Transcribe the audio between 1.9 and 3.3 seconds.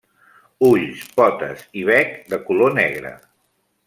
bec de color negre.